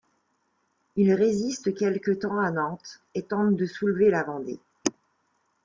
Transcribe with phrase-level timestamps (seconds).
[0.95, 4.59] Il résiste quelque temps à Nantes et tente de soulever la Vendée.